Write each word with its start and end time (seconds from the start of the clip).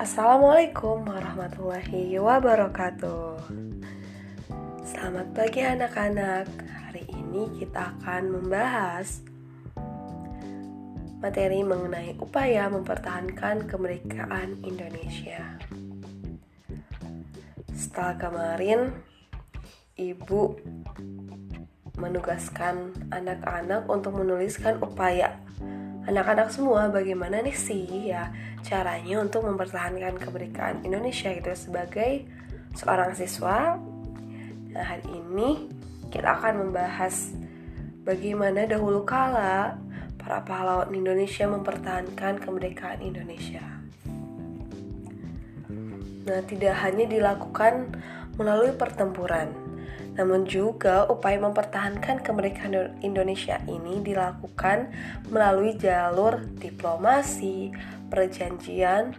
Assalamualaikum 0.00 1.04
warahmatullahi 1.04 2.16
wabarakatuh. 2.16 3.36
Selamat 4.80 5.28
pagi 5.36 5.60
anak-anak. 5.60 6.48
Hari 6.88 7.04
ini 7.12 7.60
kita 7.60 7.92
akan 7.92 8.32
membahas 8.32 9.20
materi 11.20 11.60
mengenai 11.60 12.16
upaya 12.16 12.72
mempertahankan 12.72 13.68
kemerdekaan 13.68 14.64
Indonesia. 14.64 15.60
Setelah 17.76 18.16
kemarin 18.16 18.96
ibu 20.00 20.56
menugaskan 22.00 22.96
anak-anak 23.12 23.84
untuk 23.84 24.16
menuliskan 24.16 24.80
upaya 24.80 25.36
anak-anak 26.10 26.50
semua 26.50 26.90
bagaimana 26.90 27.38
nih 27.38 27.54
sih 27.54 28.10
ya 28.10 28.34
caranya 28.66 29.22
untuk 29.22 29.46
mempertahankan 29.46 30.18
kemerdekaan 30.18 30.82
Indonesia 30.82 31.30
gitu 31.30 31.54
sebagai 31.54 32.26
seorang 32.74 33.14
siswa. 33.14 33.78
Nah, 34.74 34.84
hari 34.84 35.06
ini 35.06 35.70
kita 36.10 36.34
akan 36.42 36.66
membahas 36.66 37.30
bagaimana 38.02 38.66
dahulu 38.66 39.06
kala 39.06 39.78
para 40.18 40.42
pahlawan 40.42 40.90
Indonesia 40.90 41.46
mempertahankan 41.46 42.42
kemerdekaan 42.42 43.06
Indonesia. 43.06 43.62
Nah, 46.26 46.42
tidak 46.50 46.74
hanya 46.82 47.06
dilakukan 47.06 47.94
melalui 48.34 48.74
pertempuran, 48.74 49.54
namun 50.20 50.44
juga 50.44 51.08
upaya 51.08 51.40
mempertahankan 51.40 52.20
kemerdekaan 52.20 53.00
Indonesia 53.00 53.56
ini 53.64 54.04
dilakukan 54.04 54.92
melalui 55.32 55.80
jalur 55.80 56.44
diplomasi, 56.60 57.72
perjanjian, 58.12 59.16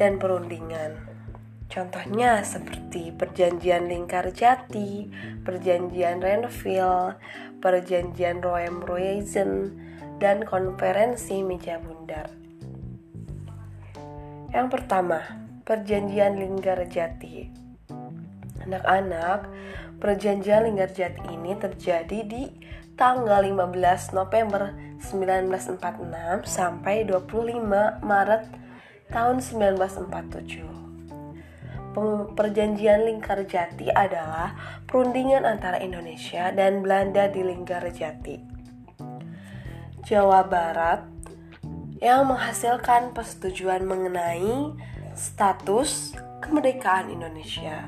dan 0.00 0.16
perundingan. 0.16 0.96
Contohnya 1.68 2.40
seperti 2.40 3.12
perjanjian 3.12 3.84
Lingkar 3.84 4.32
Jati, 4.32 5.12
perjanjian 5.44 6.24
Renville, 6.24 7.20
perjanjian 7.60 8.40
Roem 8.40 8.80
Royzen, 8.80 9.76
dan 10.16 10.48
konferensi 10.48 11.44
Meja 11.44 11.76
Bundar. 11.84 12.32
Yang 14.56 14.68
pertama, 14.72 15.20
perjanjian 15.68 16.40
Lingkar 16.40 16.80
Jati. 16.88 17.59
Anak-anak, 18.66 19.48
Perjanjian 20.00 20.64
Linggarjati 20.64 21.20
ini 21.32 21.56
terjadi 21.56 22.18
di 22.24 22.48
tanggal 22.96 23.40
15 23.44 24.12
November 24.16 24.76
1946 25.00 26.44
sampai 26.44 27.08
25 27.08 28.04
Maret 28.04 28.44
tahun 29.08 29.40
1947. 29.40 30.80
Perjanjian 32.38 33.02
Linggarjati 33.02 33.90
adalah 33.90 34.54
perundingan 34.86 35.42
antara 35.42 35.82
Indonesia 35.82 36.54
dan 36.54 36.86
Belanda 36.86 37.26
di 37.26 37.42
Linggarjati. 37.42 38.36
Jawa 40.06 40.46
Barat 40.46 41.02
yang 42.00 42.30
menghasilkan 42.30 43.12
persetujuan 43.12 43.84
mengenai 43.84 44.72
status 45.12 46.14
kemerdekaan 46.40 47.12
Indonesia. 47.12 47.84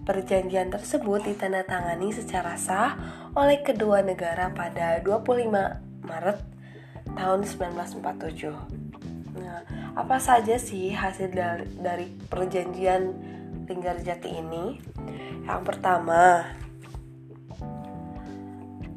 Perjanjian 0.00 0.72
tersebut 0.72 1.22
ditandatangani 1.28 2.10
secara 2.10 2.56
sah 2.56 2.96
oleh 3.36 3.60
kedua 3.60 4.00
negara 4.00 4.48
pada 4.50 4.98
25 5.04 5.52
Maret 6.08 6.38
tahun 7.14 7.40
1947. 7.44 8.80
Nah, 9.38 9.60
apa 9.94 10.16
saja 10.18 10.56
sih 10.56 10.90
hasil 10.90 11.30
dari, 11.30 11.66
dari 11.78 12.06
perjanjian 12.28 13.02
Linggarjati 13.70 14.30
ini? 14.34 14.82
Yang 15.46 15.62
pertama, 15.62 16.42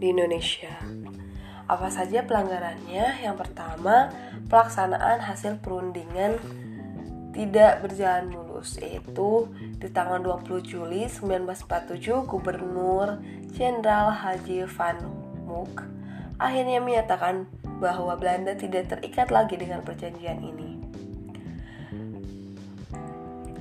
di 0.00 0.08
Indonesia. 0.08 0.72
Apa 1.68 1.92
saja 1.92 2.24
pelanggarannya? 2.24 3.20
Yang 3.20 3.36
pertama, 3.44 4.08
pelaksanaan 4.48 5.20
hasil 5.20 5.60
perundingan 5.60 6.40
tidak 7.40 7.80
berjalan 7.80 8.28
mulus 8.36 8.76
yaitu 8.76 9.48
di 9.80 9.88
tanggal 9.88 10.20
20 10.20 10.60
Juli 10.60 11.08
1947 11.08 12.28
Gubernur 12.28 13.16
Jenderal 13.56 14.12
Haji 14.12 14.68
Van 14.68 15.00
Mook 15.48 15.80
akhirnya 16.36 16.84
menyatakan 16.84 17.48
bahwa 17.80 18.12
Belanda 18.20 18.52
tidak 18.52 18.92
terikat 18.92 19.32
lagi 19.32 19.56
dengan 19.56 19.80
perjanjian 19.80 20.36
ini. 20.44 20.76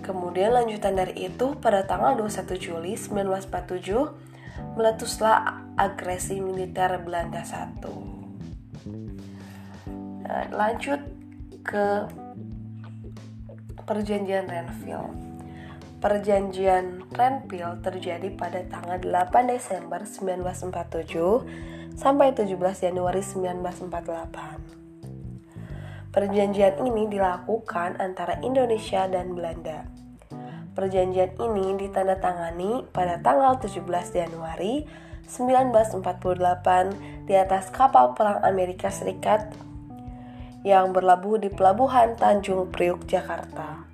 Kemudian 0.03 0.59
lanjutan 0.59 0.99
dari 0.99 1.31
itu 1.31 1.55
pada 1.55 1.87
tanggal 1.87 2.19
21 2.19 2.59
Juli 2.59 2.99
1947 2.99 4.75
meletuslah 4.75 5.63
agresi 5.79 6.43
militer 6.43 6.99
Belanda 6.99 7.47
satu. 7.47 7.95
Nah, 10.27 10.51
lanjut 10.51 10.99
ke 11.63 12.09
Perjanjian 13.89 14.45
Renville. 14.45 15.17
Perjanjian 15.97 17.09
Renville 17.09 17.81
terjadi 17.81 18.29
pada 18.37 18.61
tanggal 18.69 19.01
8 19.01 19.49
Desember 19.49 20.05
1947 20.05 21.97
sampai 21.97 22.37
17 22.37 22.53
Januari 22.85 23.25
1948. 23.25 26.13
Perjanjian 26.13 26.77
ini 26.85 27.09
dilakukan 27.09 27.97
antara 27.97 28.37
Indonesia 28.45 29.09
dan 29.09 29.33
Belanda. 29.33 29.89
Perjanjian 30.77 31.33
ini 31.41 31.73
ditandatangani 31.81 32.85
pada 32.93 33.17
tanggal 33.25 33.57
17 33.57 33.89
Januari 34.13 34.85
1948 35.25 37.25
di 37.25 37.33
atas 37.33 37.73
kapal 37.73 38.13
perang 38.13 38.37
Amerika 38.45 38.93
Serikat 38.93 39.49
yang 40.69 40.93
berlabuh 40.93 41.41
di 41.41 41.49
pelabuhan 41.49 42.13
Tanjung 42.13 42.69
Priuk, 42.69 43.09
Jakarta. 43.09 43.89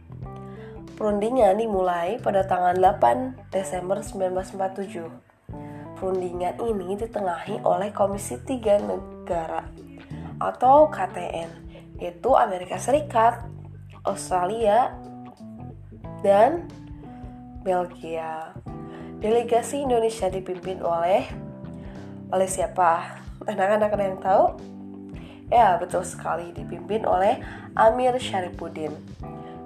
Perundingan 1.00 1.56
dimulai 1.56 2.19
pada 2.19 2.44
tanggal 2.44 2.75
8 2.75 3.48
Desember 3.48 4.04
1947. 4.04 5.07
Perundingan 5.95 6.60
ini 6.60 7.00
ditengahi 7.00 7.63
oleh 7.63 7.95
Komisi 7.95 8.36
Tiga 8.44 8.75
Negara 8.83 9.63
atau 10.44 10.92
KTN, 10.92 11.48
yaitu 12.04 12.36
Amerika 12.36 12.75
Serikat, 12.75 13.48
Australia, 14.04 14.92
dan 16.19 16.68
Belgia. 17.63 18.51
Delegasi 19.24 19.88
Indonesia 19.88 20.28
dipimpin 20.28 20.83
oleh 20.83 21.24
oleh 22.36 22.50
siapa? 22.51 23.24
Anak-anak 23.48 23.95
ada 23.95 24.04
yang 24.04 24.19
tahu? 24.19 24.75
Ya, 25.53 25.77
betul 25.77 26.01
sekali 26.01 26.50
dipimpin 26.57 27.06
oleh 27.06 27.38
Amir 27.77 28.18
Syarifuddin. 28.18 28.94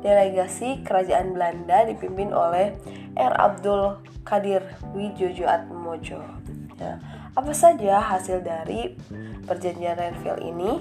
Delegasi 0.03 0.83
kerajaan 0.83 1.31
Belanda 1.35 1.87
dipimpin 1.87 2.35
oleh 2.35 2.75
R. 3.15 3.33
Abdul 3.35 3.99
Kadir 4.27 4.63
Wijojoatmojo. 4.91 6.19
Ya, 6.79 6.99
apa 7.35 7.51
saja 7.55 7.99
hasil 7.99 8.43
dari 8.43 8.95
perjanjian 9.47 9.95
Renville 9.95 10.43
ini? 10.43 10.71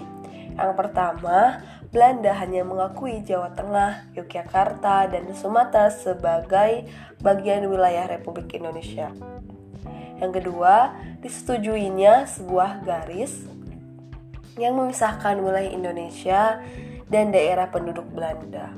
Yang 0.58 0.74
pertama, 0.74 1.62
Belanda 1.94 2.34
hanya 2.34 2.66
mengakui 2.66 3.22
Jawa 3.22 3.54
Tengah, 3.54 4.10
Yogyakarta, 4.18 5.08
dan 5.10 5.30
Sumatera 5.34 5.94
sebagai 5.94 6.90
bagian 7.22 7.70
wilayah 7.70 8.10
Republik 8.10 8.54
Indonesia. 8.54 9.14
Yang 10.18 10.42
kedua, 10.42 10.98
disetujuinya 11.22 12.26
sebuah 12.26 12.82
garis 12.82 13.57
yang 14.58 14.76
memisahkan 14.76 15.38
wilayah 15.38 15.70
Indonesia 15.70 16.60
dan 17.08 17.32
daerah 17.32 17.70
penduduk 17.72 18.04
Belanda. 18.12 18.74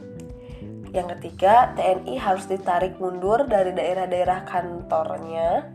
Yang 0.90 1.18
ketiga, 1.18 1.70
TNI 1.78 2.14
harus 2.18 2.46
ditarik 2.50 2.98
mundur 2.98 3.46
dari 3.46 3.70
daerah-daerah 3.74 4.42
kantornya 4.46 5.70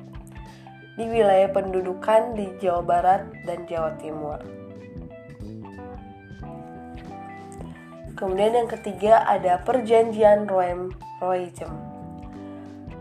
di 0.96 1.04
wilayah 1.08 1.52
pendudukan 1.52 2.36
di 2.36 2.52
Jawa 2.60 2.82
Barat 2.84 3.22
dan 3.44 3.68
Jawa 3.68 3.96
Timur. 4.00 4.40
Kemudian 8.16 8.64
yang 8.64 8.70
ketiga 8.72 9.28
ada 9.28 9.60
perjanjian 9.60 10.48
Roem-Roejem. 10.48 11.85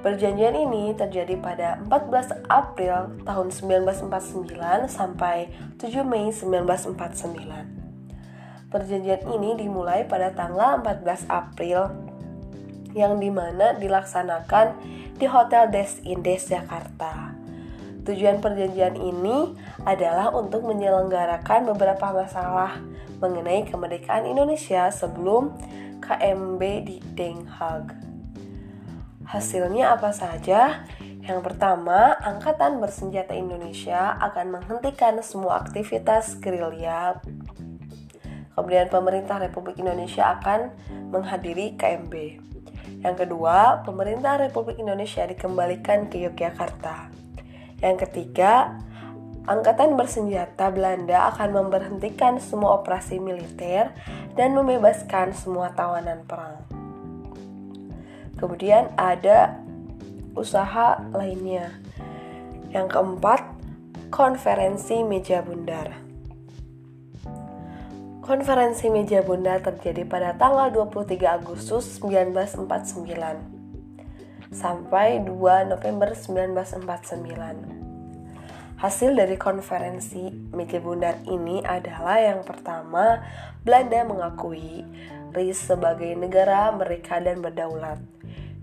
Perjanjian 0.04 0.52
ini 0.52 0.92
terjadi 0.92 1.32
pada 1.40 1.80
14 1.88 2.44
April 2.52 3.24
tahun 3.24 3.48
1949 3.48 4.52
sampai 4.84 5.48
7 5.80 6.04
Mei 6.04 6.28
1949. 6.28 8.68
Perjanjian 8.68 9.24
ini 9.32 9.56
dimulai 9.56 10.04
pada 10.04 10.28
tanggal 10.36 10.84
14 10.84 11.24
April 11.32 11.88
yang 12.92 13.16
di 13.16 13.32
mana 13.32 13.80
dilaksanakan 13.80 14.76
di 15.16 15.24
Hotel 15.24 15.72
Des 15.72 15.96
Indes 16.04 16.52
Jakarta. 16.52 17.32
Tujuan 18.04 18.44
perjanjian 18.44 19.00
ini 19.00 19.56
adalah 19.88 20.36
untuk 20.36 20.68
menyelenggarakan 20.68 21.72
beberapa 21.72 22.12
masalah 22.12 22.76
mengenai 23.24 23.64
kemerdekaan 23.72 24.28
Indonesia 24.28 24.92
sebelum 24.92 25.48
KMB 26.04 26.60
di 26.84 27.00
Den 27.16 27.48
Haag. 27.48 28.03
Hasilnya 29.24 29.96
apa 29.96 30.12
saja? 30.12 30.84
Yang 31.24 31.40
pertama, 31.40 32.12
Angkatan 32.20 32.84
Bersenjata 32.84 33.32
Indonesia 33.32 34.12
akan 34.20 34.60
menghentikan 34.60 35.16
semua 35.24 35.64
aktivitas 35.64 36.36
gerilya. 36.36 37.16
Kemudian 38.52 38.86
pemerintah 38.92 39.40
Republik 39.40 39.80
Indonesia 39.80 40.36
akan 40.36 40.70
menghadiri 41.08 41.74
KMB. 41.80 42.14
Yang 43.00 43.16
kedua, 43.24 43.82
pemerintah 43.82 44.36
Republik 44.36 44.76
Indonesia 44.80 45.24
dikembalikan 45.24 46.12
ke 46.12 46.20
Yogyakarta. 46.28 47.08
Yang 47.80 48.08
ketiga, 48.08 48.80
Angkatan 49.44 50.00
bersenjata 50.00 50.72
Belanda 50.72 51.28
akan 51.28 51.52
memberhentikan 51.52 52.40
semua 52.40 52.80
operasi 52.80 53.20
militer 53.20 53.92
dan 54.40 54.56
membebaskan 54.56 55.36
semua 55.36 55.68
tawanan 55.76 56.24
perang. 56.24 56.73
Kemudian 58.44 58.92
ada 59.00 59.56
usaha 60.36 61.00
lainnya. 61.16 61.80
Yang 62.76 62.92
keempat, 62.92 63.40
konferensi 64.12 65.00
meja 65.00 65.40
bundar. 65.40 65.96
Konferensi 68.20 68.92
meja 68.92 69.24
bundar 69.24 69.64
terjadi 69.64 70.04
pada 70.04 70.36
tanggal 70.36 70.68
23 70.76 71.24
Agustus 71.24 71.96
1949 72.04 74.52
sampai 74.52 75.24
2 75.24 75.72
November 75.72 76.12
1949. 76.12 78.76
Hasil 78.76 79.16
dari 79.16 79.40
konferensi 79.40 80.28
meja 80.52 80.84
bundar 80.84 81.16
ini 81.24 81.64
adalah 81.64 82.20
yang 82.20 82.44
pertama, 82.44 83.24
Belanda 83.64 84.04
mengakui 84.04 84.84
RIS 85.32 85.72
sebagai 85.72 86.12
negara 86.12 86.68
mereka 86.76 87.24
dan 87.24 87.40
berdaulat. 87.40 87.96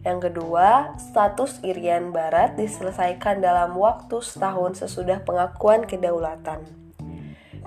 Yang 0.02 0.34
kedua, 0.34 0.98
status 0.98 1.62
Irian 1.62 2.10
Barat 2.10 2.58
diselesaikan 2.58 3.38
dalam 3.38 3.78
waktu 3.78 4.18
setahun 4.18 4.82
sesudah 4.82 5.22
pengakuan 5.22 5.86
kedaulatan. 5.86 6.66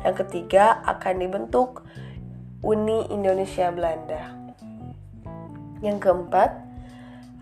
Yang 0.02 0.26
ketiga, 0.26 0.82
akan 0.82 1.14
dibentuk 1.22 1.86
Uni 2.66 3.06
Indonesia 3.14 3.70
Belanda. 3.70 4.34
Yang 5.78 5.98
keempat, 6.10 6.50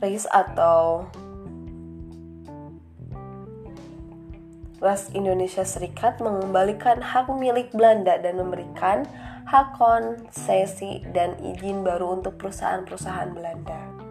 RIS 0.05 0.29
atau 0.29 1.09
Ras 4.83 5.15
Indonesia 5.15 5.63
Serikat 5.63 6.19
mengembalikan 6.19 6.99
hak 6.99 7.31
milik 7.31 7.71
Belanda 7.71 8.19
dan 8.19 8.35
memberikan 8.35 9.07
hak 9.47 9.79
konsesi 9.79 11.07
dan 11.15 11.39
izin 11.39 11.87
baru 11.87 12.19
untuk 12.19 12.35
perusahaan-perusahaan 12.35 13.31
Belanda. 13.31 14.02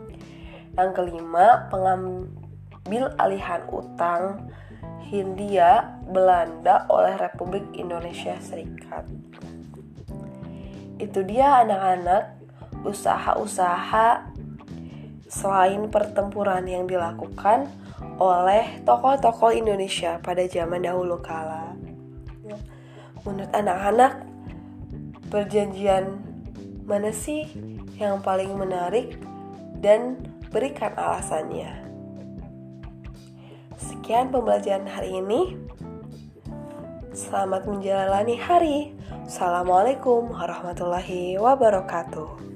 Yang 0.78 0.92
kelima, 0.96 1.68
pengambil 1.68 3.12
alihan 3.20 3.64
utang 3.72 4.52
Hindia 5.12 6.00
Belanda 6.08 6.88
oleh 6.88 7.20
Republik 7.20 7.68
Indonesia 7.76 8.40
Serikat. 8.40 9.04
Itu 10.96 11.26
dia 11.28 11.66
anak-anak 11.68 12.40
usaha-usaha 12.88 14.32
selain 15.32 15.88
pertempuran 15.92 16.64
yang 16.68 16.88
dilakukan 16.88 17.68
oleh 18.22 18.84
tokoh-tokoh 18.84 19.52
Indonesia 19.56 20.20
pada 20.20 20.44
zaman 20.48 20.84
dahulu 20.84 21.20
kala. 21.20 21.74
Menurut 23.24 23.52
anak-anak, 23.52 24.24
perjanjian 25.28 26.20
mana 26.86 27.14
sih 27.16 27.48
yang 27.96 28.20
paling 28.20 28.52
menarik 28.58 29.16
dan 29.80 30.20
berikan 30.52 30.92
alasannya. 31.00 31.88
Sekian 33.80 34.30
pembelajaran 34.30 34.86
hari 34.86 35.24
ini. 35.24 35.56
Selamat 37.16 37.64
menjalani 37.66 38.36
hari. 38.36 38.78
Assalamualaikum 39.24 40.36
warahmatullahi 40.36 41.40
wabarakatuh. 41.40 42.51